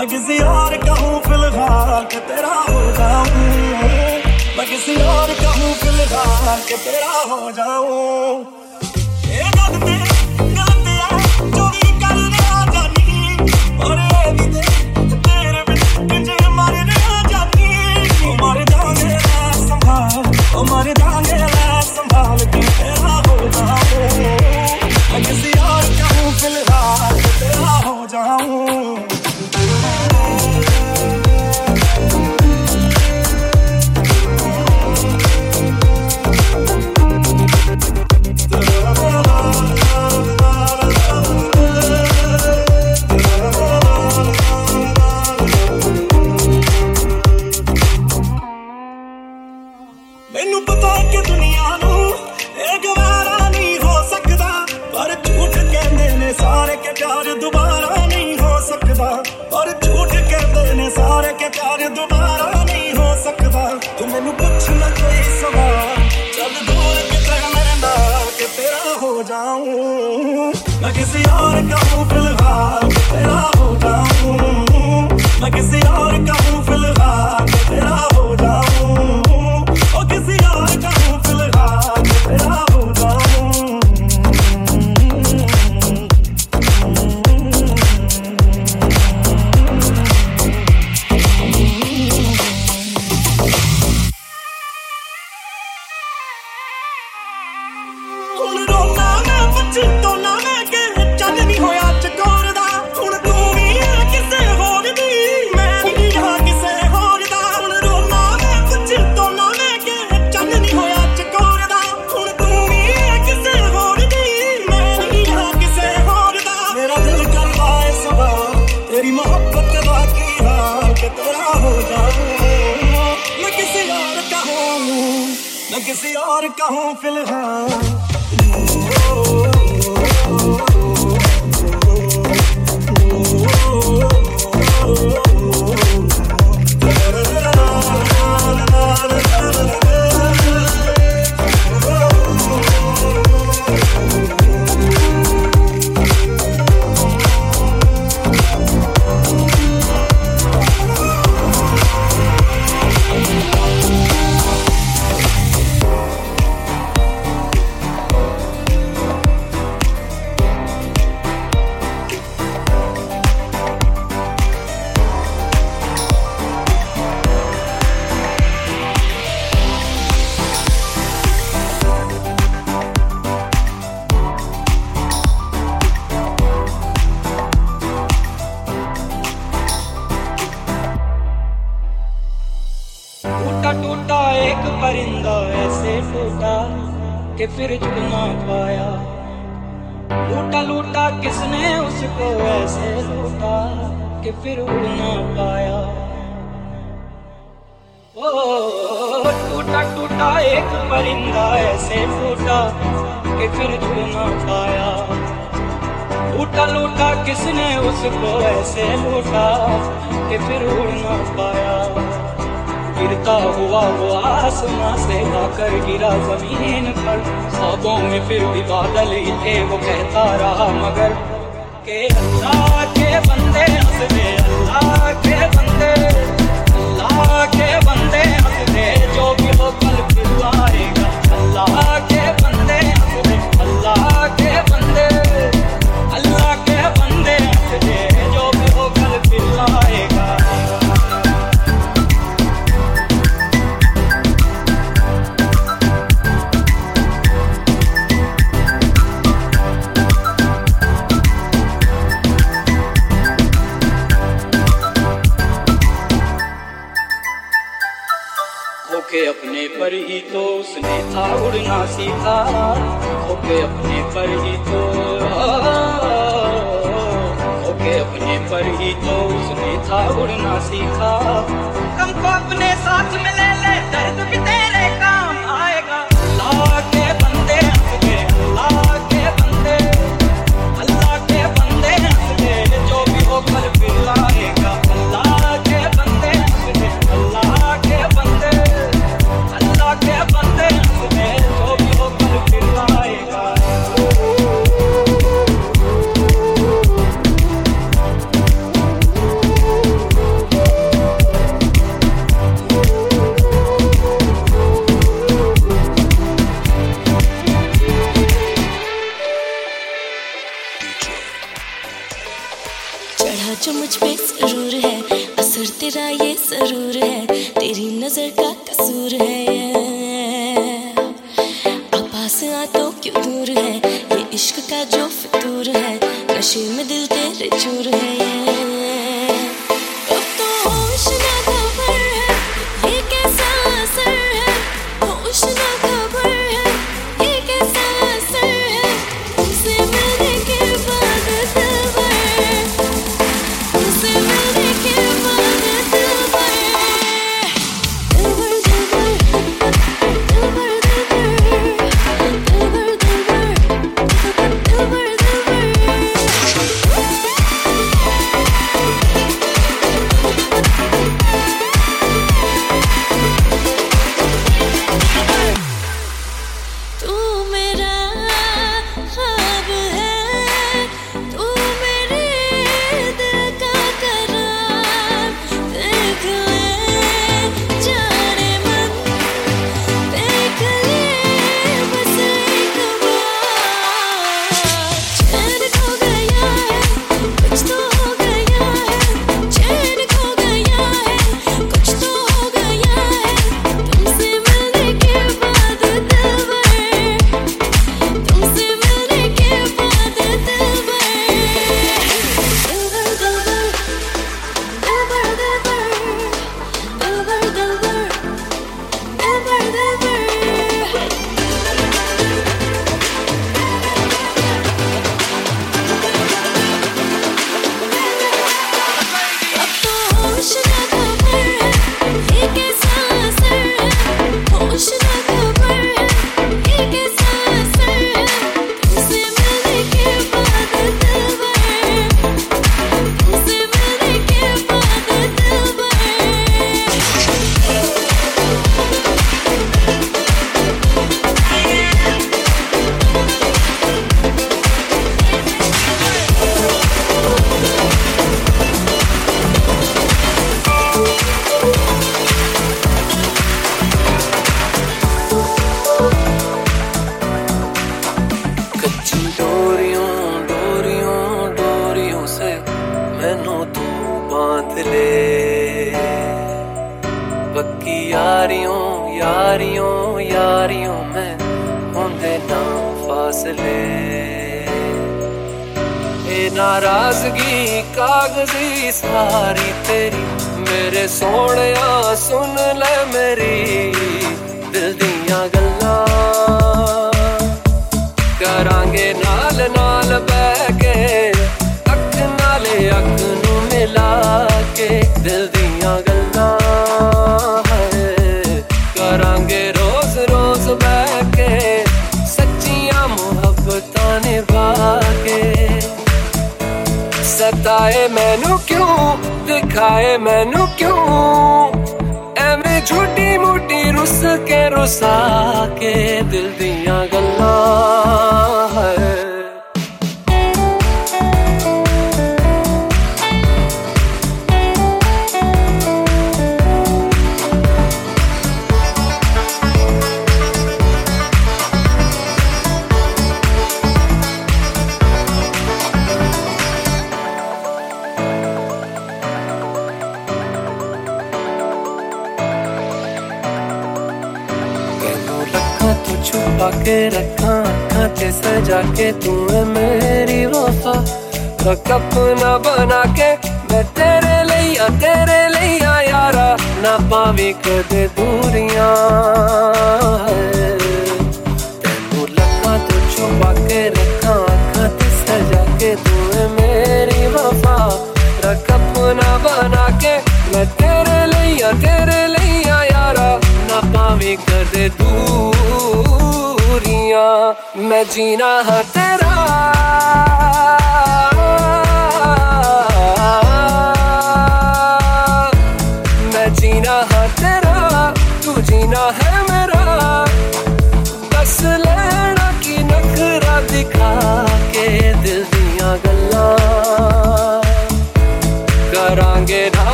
मैं 0.00 0.08
किसी 0.08 0.36
और 0.42 0.76
का 0.84 0.92
हूँ 0.96 1.18
फ़िलहाल 1.22 2.04
के 2.12 2.20
तेरा 2.28 2.52
हो 2.68 2.80
जाऊँ। 2.98 3.42
मैं 4.56 4.66
किसी 4.68 4.94
और 4.96 5.32
का 5.40 5.48
हूँ 5.48 5.72
फ़िलहाल 5.80 6.60
के 6.68 6.76
तेरा 6.84 7.20
हो 7.32 7.50
जाऊँ। 7.50 8.49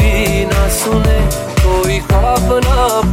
भी 0.00 0.44
ना 0.46 0.68
सुने 0.78 1.18
कोई 1.64 1.98
ख्वाब 2.10 2.48
ना 2.66 3.11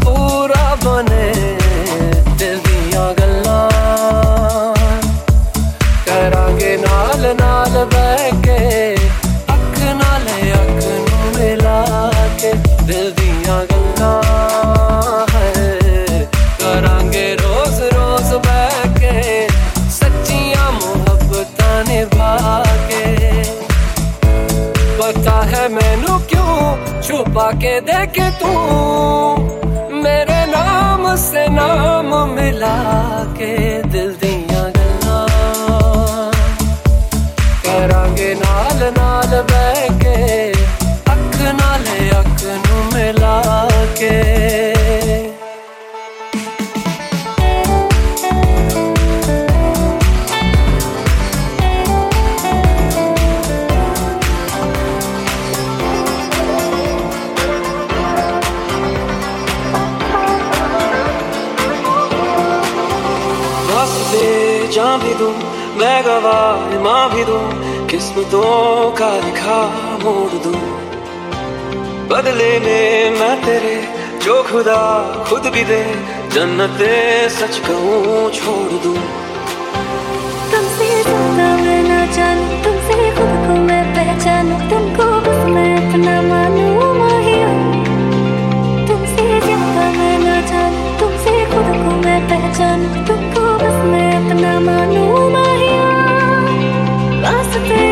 के 28.18 28.30
तू 28.42 28.52
मेरे 30.04 30.40
नाम 30.52 31.16
से 31.26 31.48
नाम 31.56 32.14
मिला 32.36 32.76
के 33.40 33.54
आजमा 66.80 67.00
भी 67.12 67.24
दो, 67.28 67.40
किस्मतों 67.92 68.92
का 68.96 69.10
लिखा 69.20 69.56
मोड़ 70.00 70.36
दो। 70.44 70.52
बदले 72.08 72.52
में 72.60 73.20
मैं 73.20 73.36
तेरे 73.44 73.76
जो 74.24 74.36
खुदा 74.48 74.80
खुद 75.28 75.50
भी 75.54 75.64
दे, 75.66 75.82
जन्नत 76.34 76.80
सच 77.36 77.58
कहूँ 77.68 78.32
छोड़ 78.32 78.72
दूँ। 78.84 78.96
तुमसे 80.52 80.88
ज़्यादा 81.04 81.50
मैं 81.60 81.82
ना 81.90 82.00
जानूं, 82.16 82.48
तुमसे 82.64 82.98
खुद 83.20 83.36
को 83.44 83.60
मैं 83.68 83.84
पहचानूं, 83.92 84.60
तुमको 84.72 85.10
बस 85.28 85.44
मैं 85.52 85.72
अपना 85.82 86.16
मानू, 86.32 86.70
माहिया। 87.02 87.52
तुमसे 88.88 89.28
ज़्यादा 89.48 89.86
मैं 90.00 90.16
ना 90.24 90.40
जानूं, 90.48 90.88
तुमसे 91.00 91.36
खुद 91.52 91.76
को 91.76 92.00
मैं 92.08 92.20
पहचानूं, 92.32 93.06
तुमको 93.06 93.46
बस 93.64 93.78
मैं 93.92 94.10
अपना 94.16 94.60
मानूं, 94.70 95.30
माहिया। 95.30 95.49
baby 97.68 97.89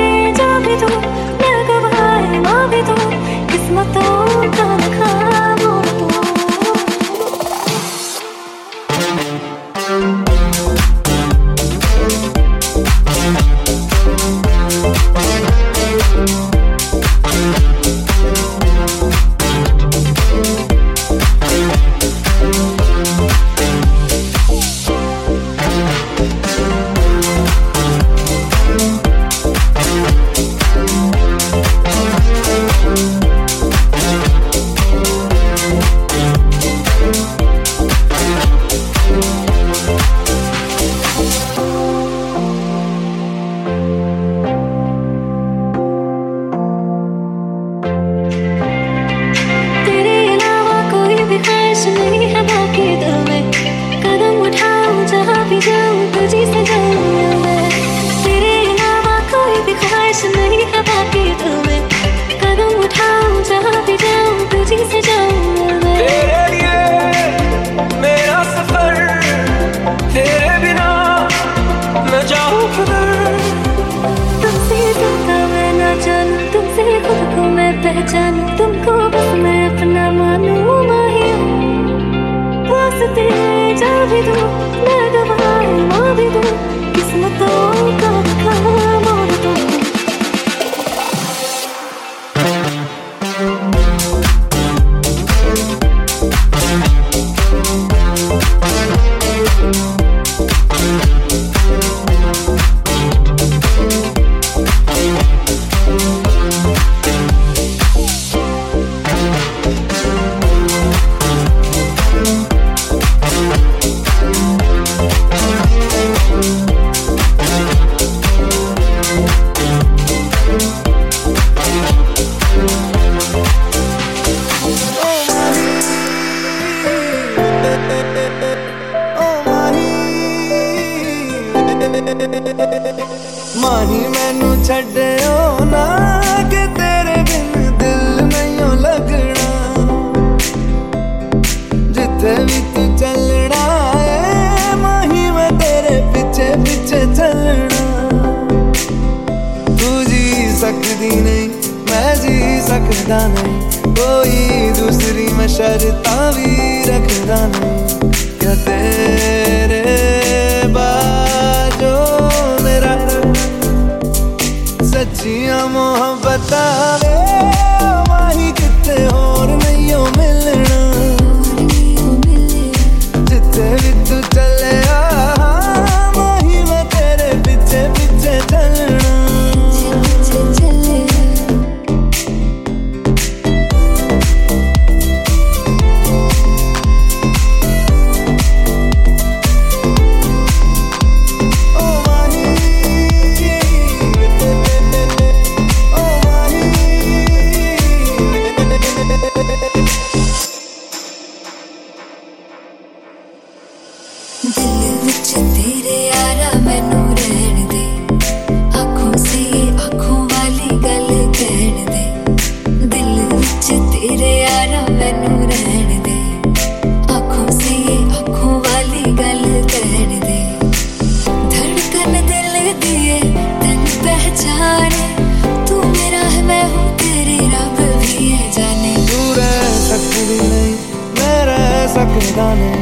ਨੇ 232.54 232.72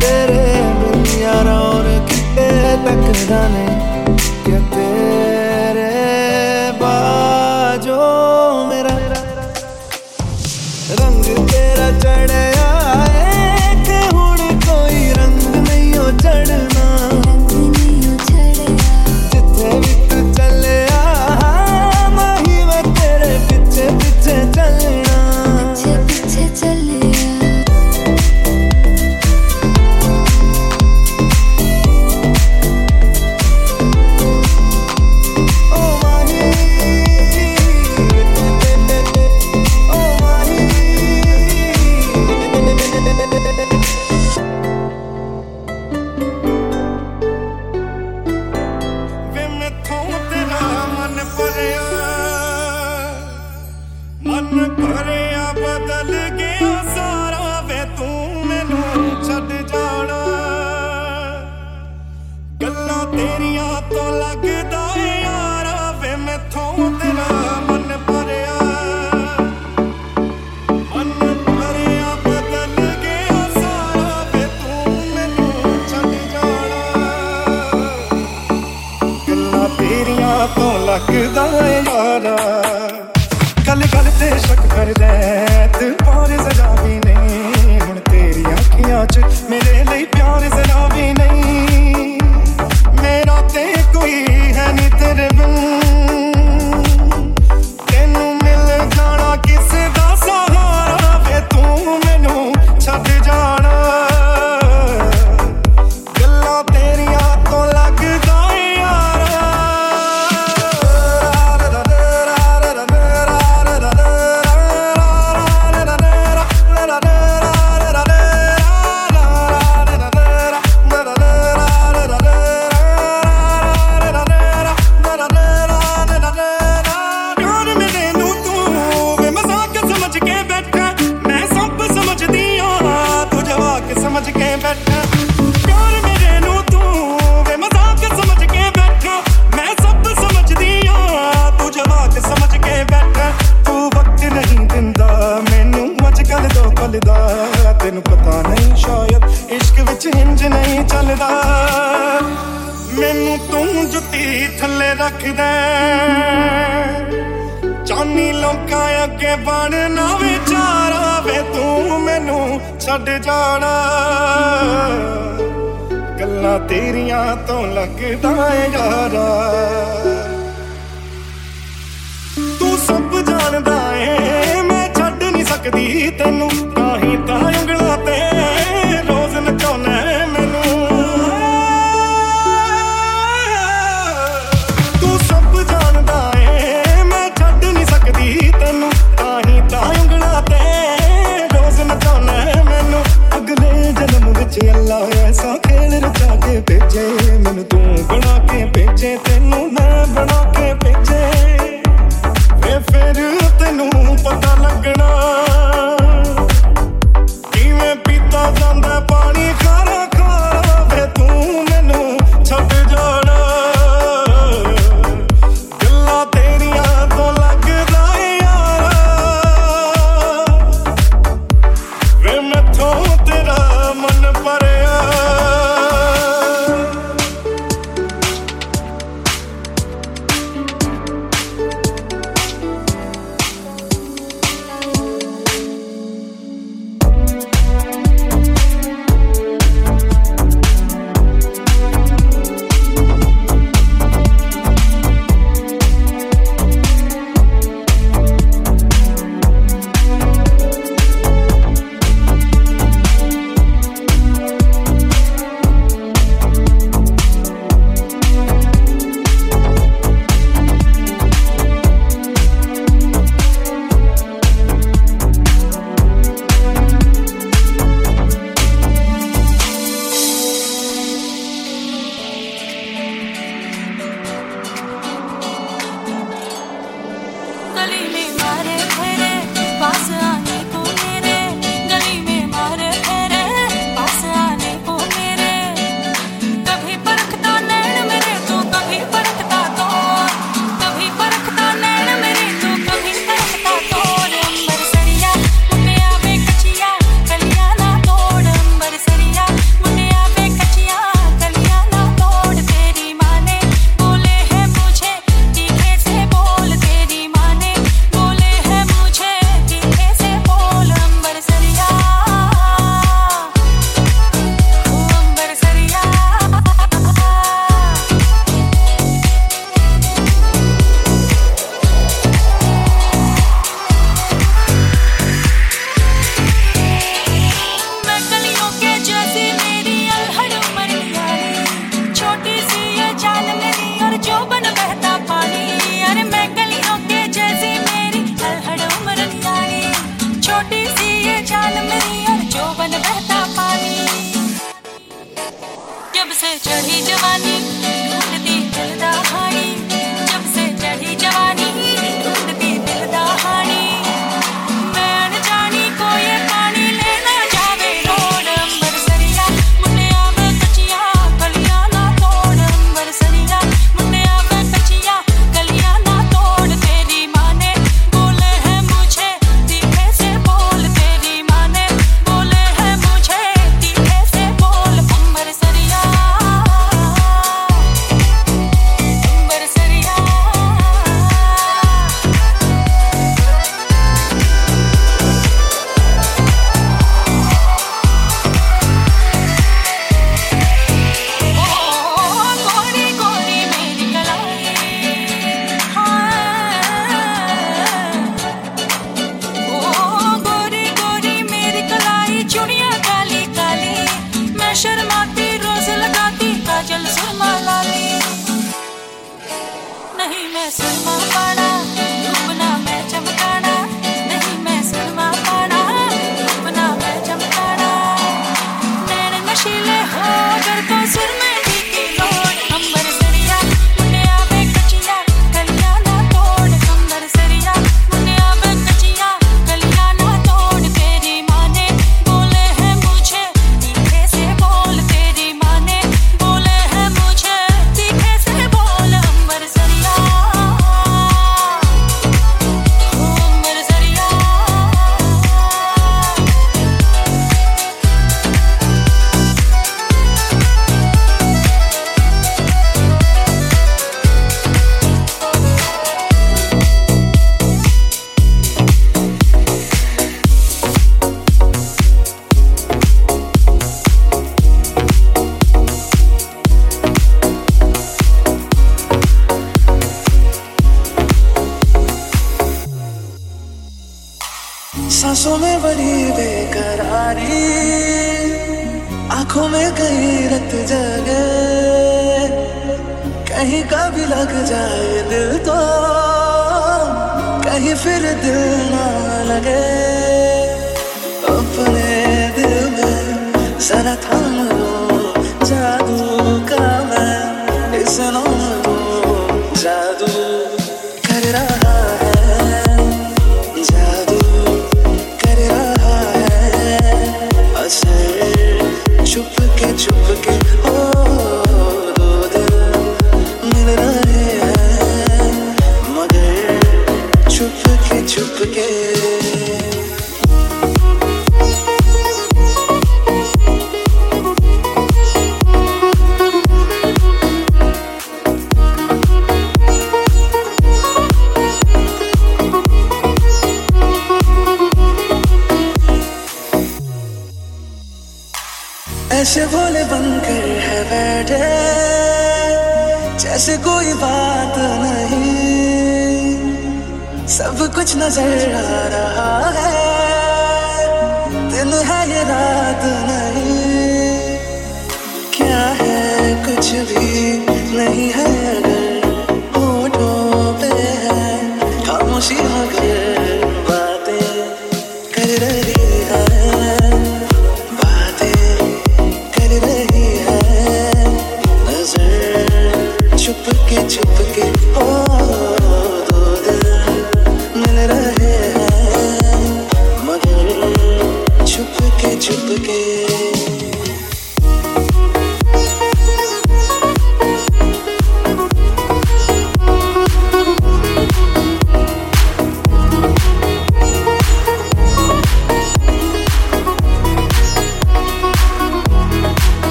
ਤੇਰੇ 0.00 0.62
ਬਿਨ 0.80 1.04
ਯਾਰਾ 1.20 1.58
ਔਰ 1.60 1.84
ਕਿਤੇ 2.08 2.48
ਤੱਕਦਾ 2.84 3.46
ਨੇ 3.48 3.66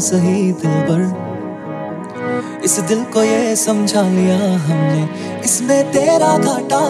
सही 0.00 0.52
दिल 0.52 0.80
पर। 0.88 1.02
इस 2.64 2.78
दिल 2.80 3.02
को 3.04 3.22
ये 3.22 3.56
समझा 3.56 4.02
लिया 4.02 4.36
हमने। 4.36 5.08
इसमें 5.44 5.90
तेरा 5.92 6.36
घाटा, 6.38 6.80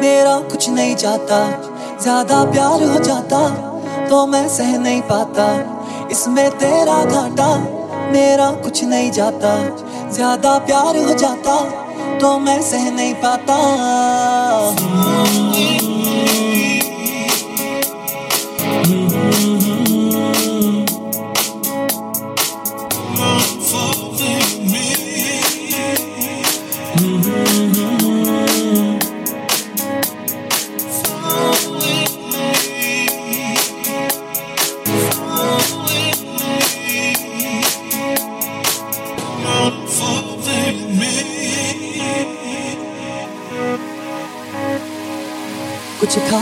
मेरा 0.00 0.38
कुछ 0.50 0.68
नहीं 0.70 0.94
चाहता 0.96 1.38
ज़्यादा 2.02 2.44
प्यार 2.44 2.82
हो 2.82 2.98
जाता 3.04 3.40
तो 4.08 4.26
मैं 4.26 4.48
सह 4.48 4.76
नहीं 4.78 5.00
पाता। 5.02 5.46
इसमें 6.10 6.50
तेरा 6.50 7.02
घाटा, 7.04 7.48
मेरा 8.12 8.50
कुछ 8.62 8.84
नहीं 8.84 9.10
जाता। 9.10 9.54
ज़्यादा 10.10 10.56
प्यार 10.58 10.96
हो 10.98 11.14
जाता 11.14 11.56
तो 12.20 12.38
मैं 12.38 12.60
सह 12.62 12.90
नहीं 12.90 13.14
पाता। 13.14 13.56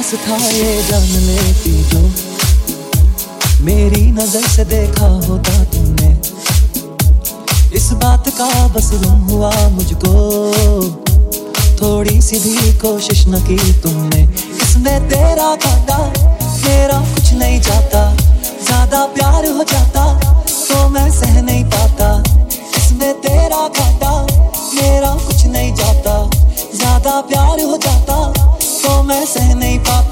खास 0.07 0.20
था 0.22 0.36
ये 0.46 0.82
जान 0.82 1.09
लेती 1.26 1.72
जो। 1.90 2.00
मेरी 3.64 4.02
नज़र 4.12 4.46
से 4.48 4.64
देखा 4.64 5.07
होता 5.26 5.64
तुमने। 5.72 6.11
इस 7.76 7.90
बात 8.02 8.28
का 8.38 8.46
बस 8.68 8.90
गुम 8.94 9.18
हुआ 9.30 9.50
मुझको। 9.68 10.12
थोड़ी 11.80 12.20
सी 12.22 12.38
भी 12.40 12.72
कोशिश 12.78 13.26
न 13.28 13.40
की 13.48 13.59
तुमने। 13.82 14.22
इसमें 14.62 15.09
तेरा 15.09 15.54
घाटा 15.57 15.98
मेरा 15.98 17.00
कुछ 17.14 17.32
नहीं 17.34 17.61
जाता। 17.61 18.04
ज़्यादा 18.14 19.04
प्यार 19.16 19.46
हो 19.48 19.64
जाता 19.64 20.07
तो 20.46 20.88
मैं 20.88 21.11
सह 21.11 21.40
नहीं 21.42 21.64
पाता। 21.74 22.12
इसमें 22.76 23.12
तेरा 23.20 23.68
घाटा 23.68 24.14
मेरा 24.22 25.14
कुछ 25.26 25.46
नहीं 25.46 25.74
जाता। 25.74 26.18
ज़्यादा 26.74 27.20
प्यार 27.28 27.61
हो 27.62 27.76
जाता 27.76 28.25
तो 29.26 29.32
मैं 29.32 29.76
सह 29.82 30.05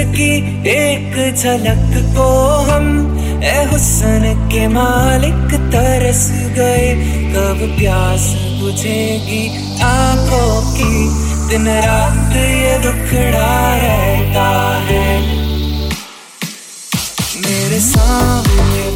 इसकी 0.00 0.68
एक 0.68 1.34
झलक 1.36 2.14
को 2.16 2.56
हम, 2.56 2.84
ए 3.44 3.64
हुसन 3.72 4.48
के 4.52 4.68
मालिक 4.68 5.54
तरस 5.54 6.30
गए। 6.32 6.94
कब 7.32 7.76
प्यास 7.78 8.34
बुझेगी 8.60 9.48
आँखों 9.82 10.72
की, 10.72 11.08
दिन 11.48 11.68
रात 11.68 12.36
ये 12.36 12.78
दुखड़ा 12.78 13.76
रहता 13.76 14.78
है। 14.78 15.20
मेरे 17.36 17.80
सामने 17.80 18.89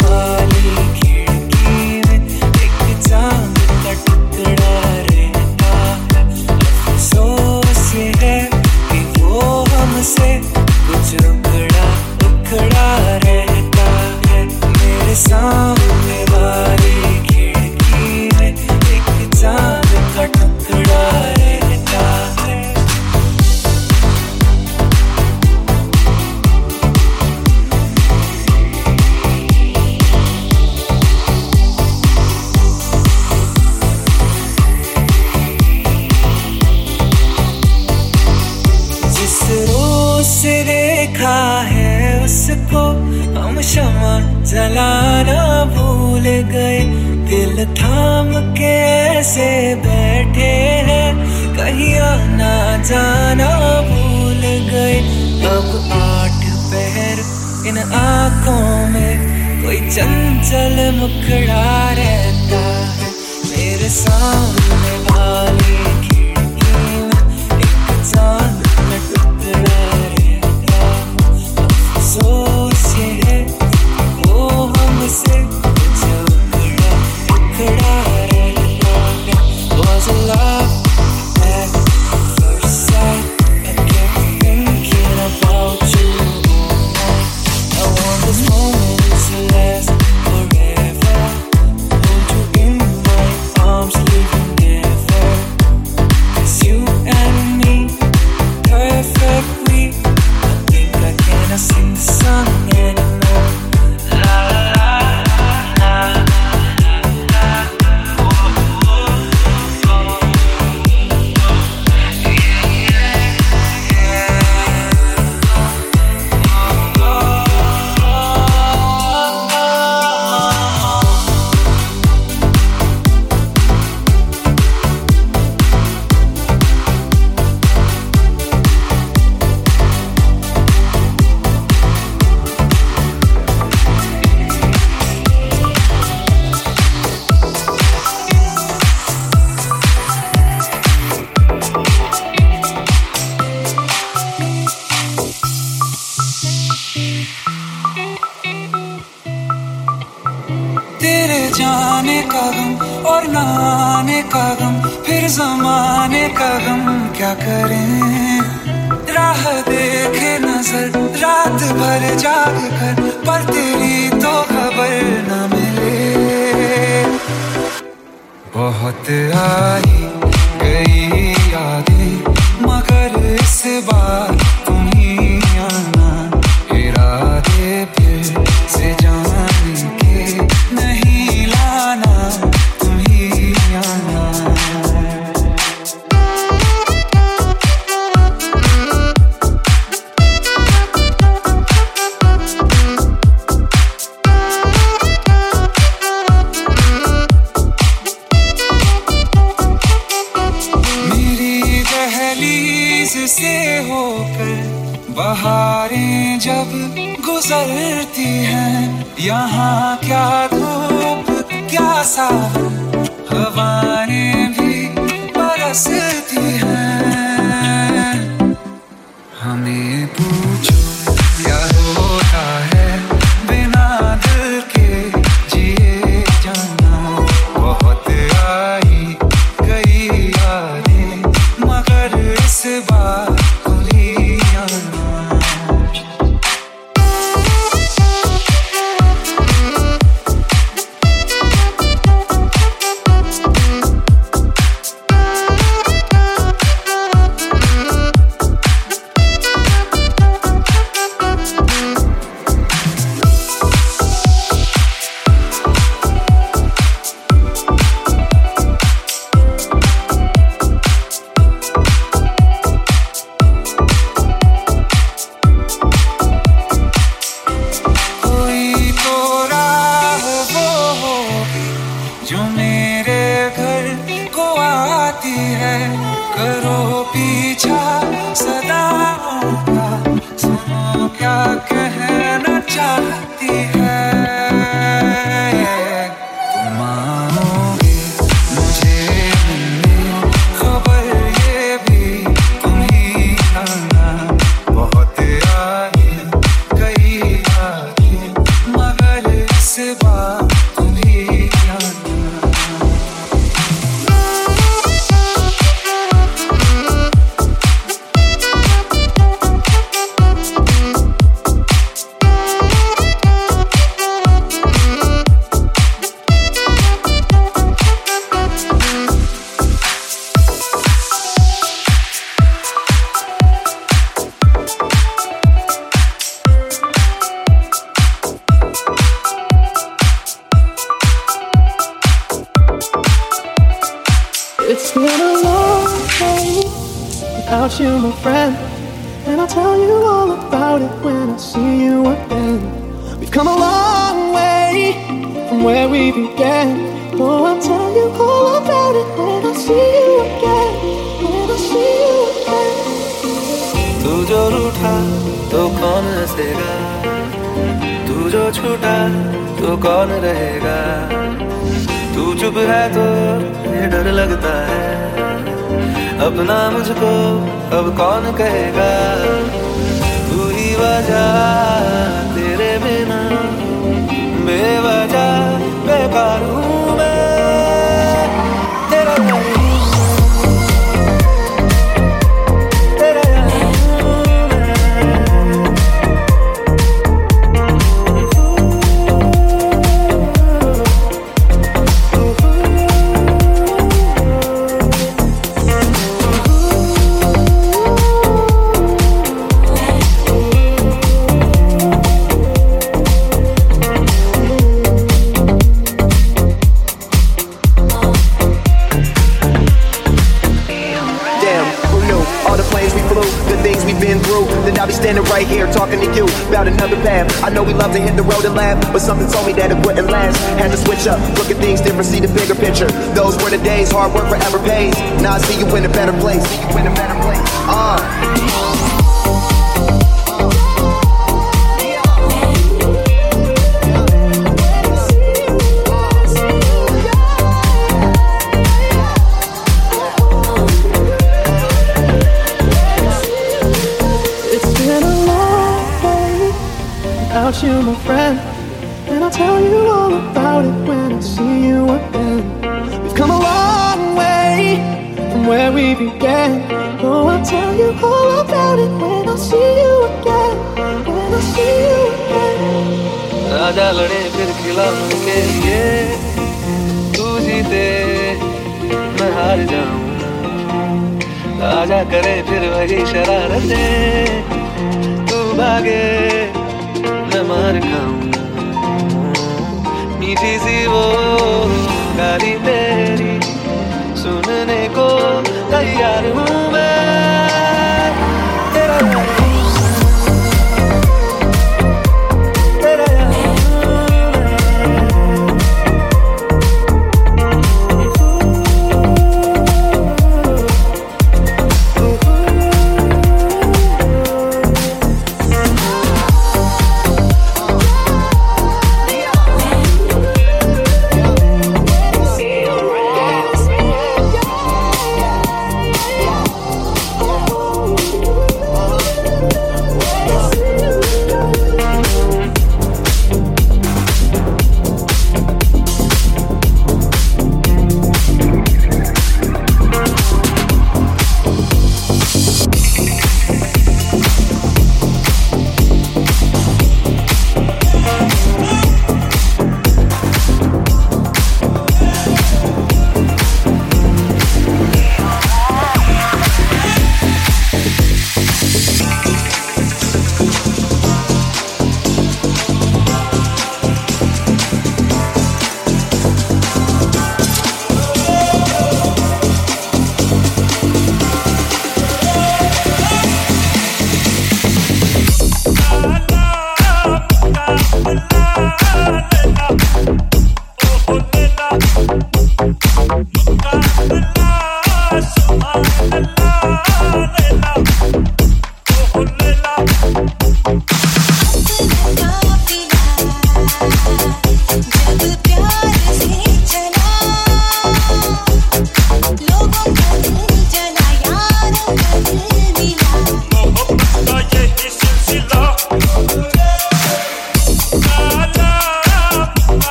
क्या 281.24 281.44
कहना 281.70 282.58
चाहती 282.60 283.46
है 283.48 283.73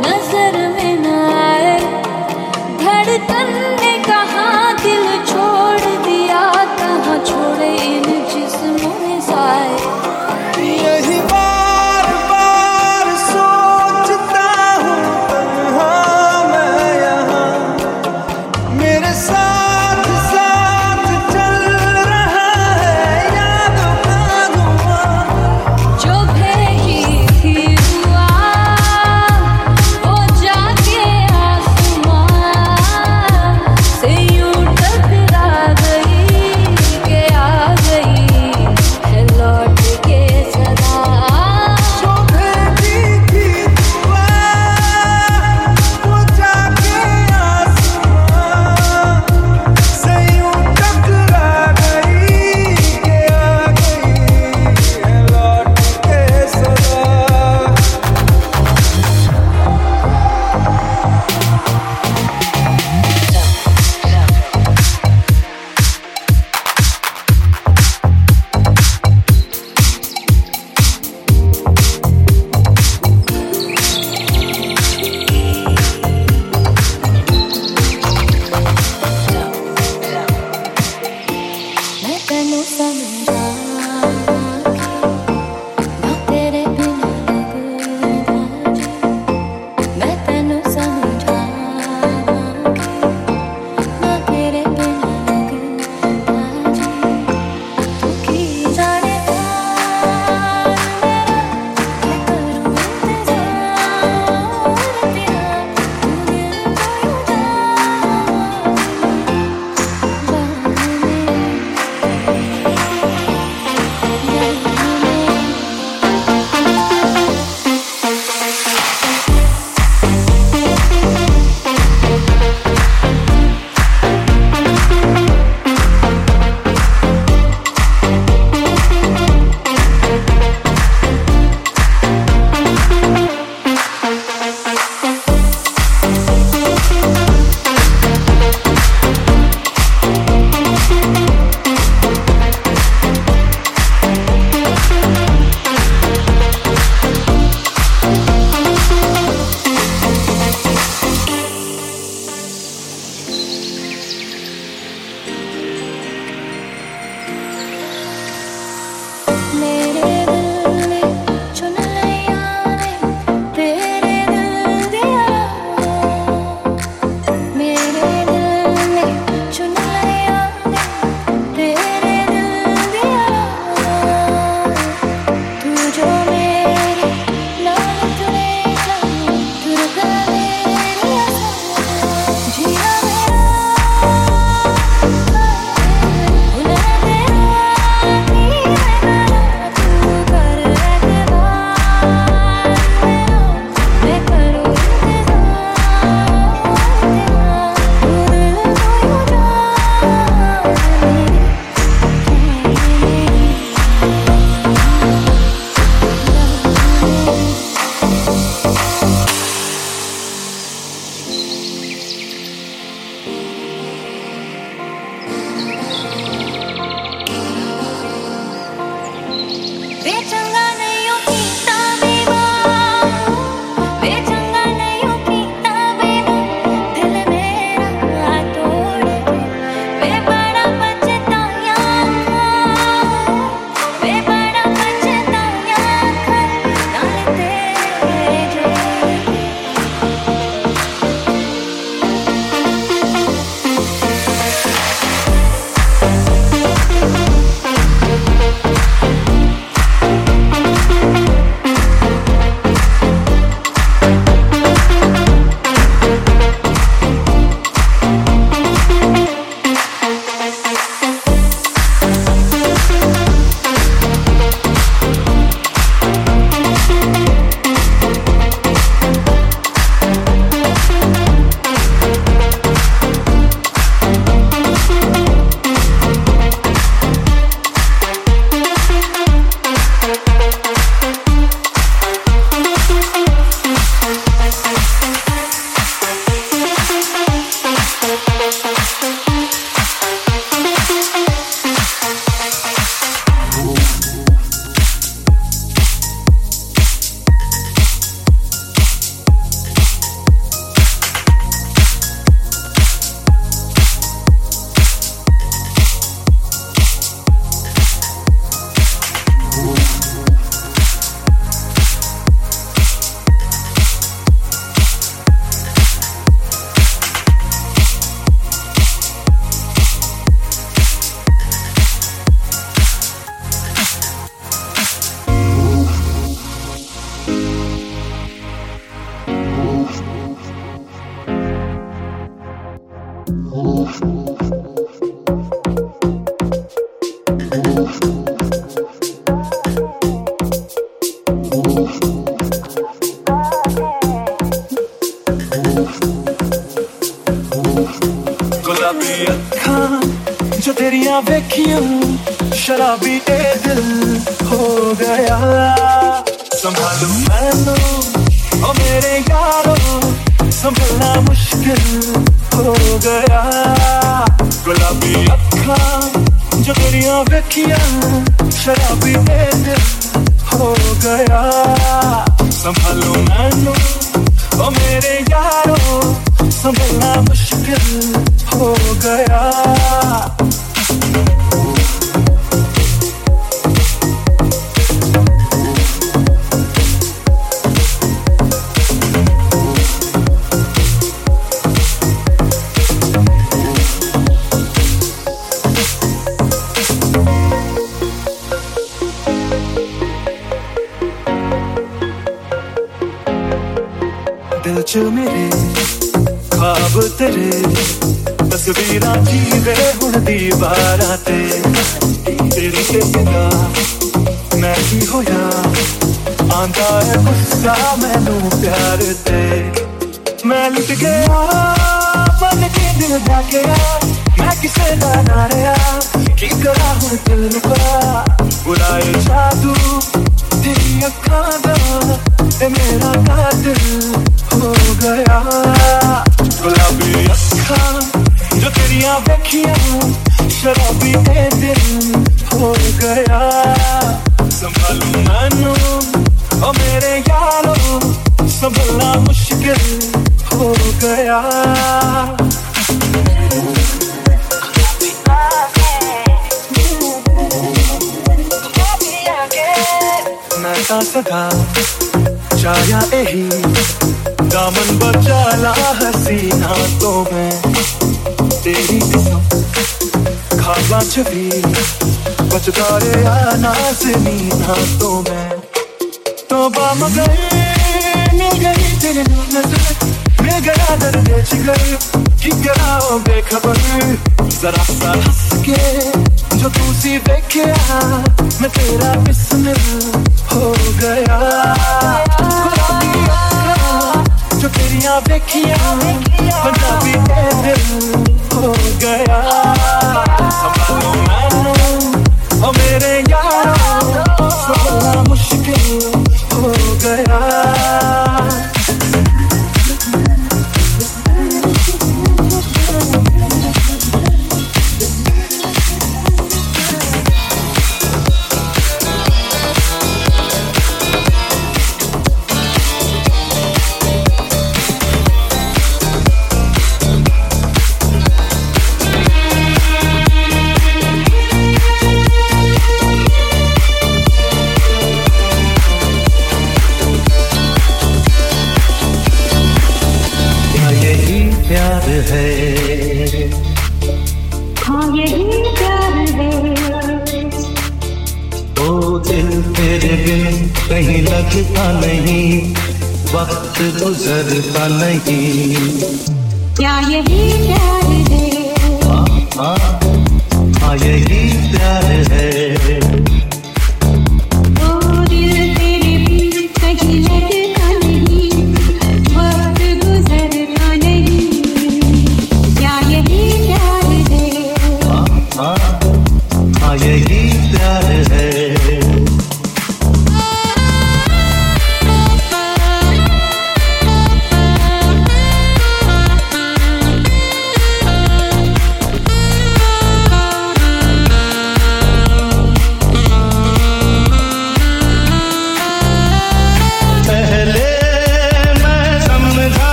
난 0.00 0.31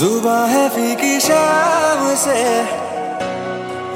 जुबा 0.00 0.36
है 0.46 0.68
फीकी 0.68 1.20
शाम 1.20 2.02
से। 2.16 2.36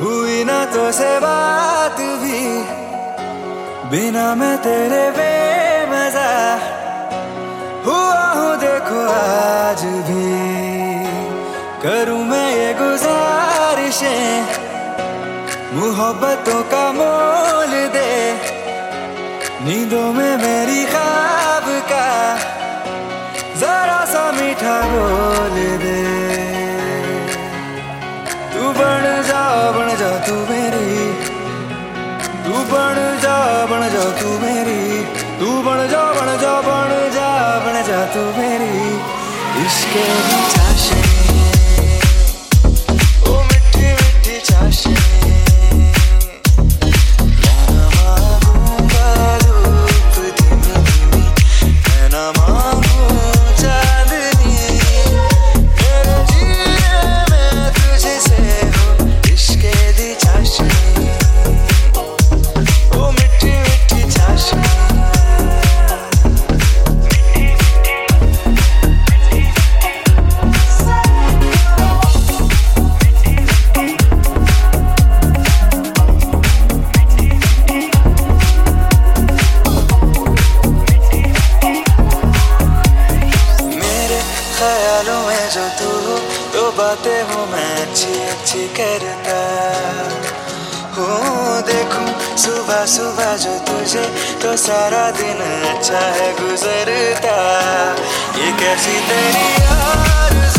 हुई 0.00 0.42
ना 0.44 0.64
तो 0.64 0.92
से 0.92 1.12
बात 1.20 2.00
भी। 2.22 2.40
बिना 3.90 4.34
मैं 4.34 4.56
तेरे 4.58 5.04
बे 5.10 5.30
मज़ा 5.86 6.32
हुआ 7.86 8.24
हूँ 8.32 8.56
देखो 8.56 9.00
आज 9.12 9.84
भी। 10.08 10.26
करूँ 11.82 12.22
मैं 12.24 12.48
ये 12.52 12.72
गुजारिशें। 12.74 14.44
मोहब्बतों 15.72 16.62
का 16.64 16.84
मोल 16.92 17.72
दे। 17.88 18.12
नींदों 19.64 20.12
में 20.12 20.36
मेरी 20.36 20.84
खा 20.84 21.33
बन 33.64 33.82
जा 33.88 34.04
तू 34.20 34.30
मेरी, 34.38 35.04
तू 35.40 35.50
बन 35.62 35.80
जा 35.90 36.02
बन 36.12 36.30
जा 36.40 36.54
बन 36.60 36.92
जा 37.14 37.28
बन 37.66 37.82
जा 37.82 38.04
तू 38.14 38.24
मेरी। 38.38 38.74
इश्क़ 39.66 40.53
सारा 94.64 95.10
दिन 95.10 95.40
अच्छा 95.68 95.98
है 96.16 96.28
गुजरता। 96.36 97.34
ये 98.38 98.52
कैसी 98.60 98.96
तेरी 99.08 99.48
यार 99.64 100.53